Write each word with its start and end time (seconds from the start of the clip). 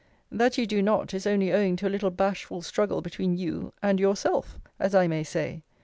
That 0.31 0.57
you 0.57 0.65
do 0.65 0.81
not, 0.81 1.13
is 1.13 1.27
only 1.27 1.53
owing 1.53 1.75
to 1.75 1.87
a 1.87 1.93
little 1.93 2.09
bashful 2.09 2.63
struggle 2.63 3.03
between 3.03 3.37
you 3.37 3.71
and 3.83 3.99
yourself, 3.99 4.57
as 4.79 4.95
I 4.95 5.05
may 5.07 5.23
say. 5.23 5.61